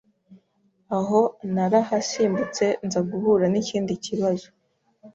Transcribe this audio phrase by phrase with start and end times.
[0.97, 1.19] Aho
[1.53, 4.47] narahasimbutse nza guhura n’ikindi kibazo